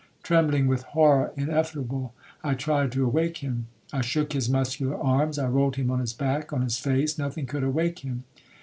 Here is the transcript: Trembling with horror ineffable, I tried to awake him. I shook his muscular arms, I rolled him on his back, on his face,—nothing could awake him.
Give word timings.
Trembling 0.23 0.65
with 0.65 0.81
horror 0.81 1.31
ineffable, 1.37 2.15
I 2.43 2.55
tried 2.55 2.91
to 2.93 3.05
awake 3.05 3.37
him. 3.37 3.67
I 3.93 4.01
shook 4.01 4.33
his 4.33 4.49
muscular 4.49 4.95
arms, 4.97 5.37
I 5.37 5.45
rolled 5.45 5.75
him 5.75 5.91
on 5.91 5.99
his 5.99 6.13
back, 6.13 6.51
on 6.51 6.63
his 6.63 6.79
face,—nothing 6.79 7.45
could 7.45 7.63
awake 7.63 7.99
him. 7.99 8.23